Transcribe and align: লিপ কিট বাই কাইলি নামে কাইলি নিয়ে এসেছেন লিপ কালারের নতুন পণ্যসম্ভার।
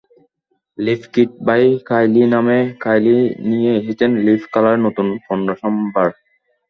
লিপ 0.77 1.01
কিট 1.13 1.31
বাই 1.47 1.63
কাইলি 1.89 2.23
নামে 2.33 2.59
কাইলি 2.83 3.15
নিয়ে 3.49 3.71
এসেছেন 3.79 4.11
লিপ 4.25 4.41
কালারের 4.53 4.81
নতুন 4.85 5.07
পণ্যসম্ভার। 5.25 6.09